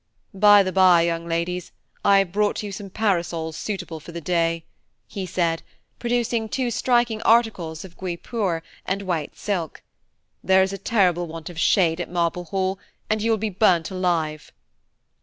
[0.33, 1.71] "By the bye, young ladies,
[2.03, 4.65] I have brought you some parasols suitable for the day,"
[5.07, 5.61] he said,
[5.99, 9.83] producing two striking articles of guipure and white silk;
[10.43, 12.79] "there is a terrible want of shade at Marble Hall,
[13.11, 14.51] and you will be burnt alive."